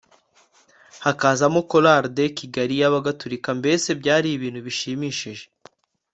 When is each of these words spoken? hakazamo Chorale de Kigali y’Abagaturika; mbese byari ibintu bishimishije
hakazamo 1.05 1.59
Chorale 1.71 2.09
de 2.17 2.25
Kigali 2.37 2.73
y’Abagaturika; 2.81 3.49
mbese 3.59 3.87
byari 4.01 4.27
ibintu 4.31 4.59
bishimishije 4.67 5.45